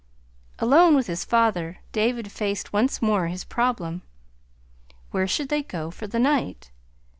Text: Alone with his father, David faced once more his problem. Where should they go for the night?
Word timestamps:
Alone 0.57 0.95
with 0.95 1.05
his 1.05 1.23
father, 1.23 1.77
David 1.91 2.31
faced 2.31 2.73
once 2.73 3.03
more 3.03 3.27
his 3.27 3.43
problem. 3.43 4.01
Where 5.11 5.27
should 5.27 5.49
they 5.49 5.61
go 5.61 5.91
for 5.91 6.07
the 6.07 6.17
night? 6.17 6.71